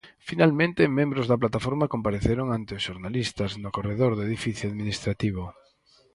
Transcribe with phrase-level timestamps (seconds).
[0.29, 5.43] Finalmente, membros da Plataforma compareceron ante os xornalistas no corredor do edificio administrativo.